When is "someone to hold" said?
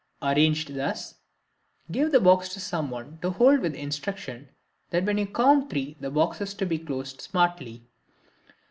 2.59-3.59